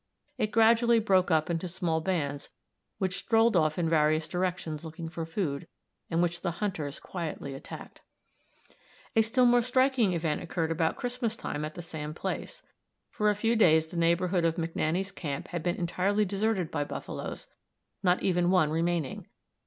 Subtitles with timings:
[0.39, 2.49] It gradually broke up into small bands,
[2.97, 5.67] which strolled off in various directions looking for food,
[6.09, 8.01] and which the hunters quietly attacked.
[9.15, 12.63] A still more striking event occurred about Christmas time at the same place.
[13.11, 17.45] For a few days the neighborhood of McNaney's camp had been entirely deserted by buffaloes,
[18.01, 19.27] not even one remaining.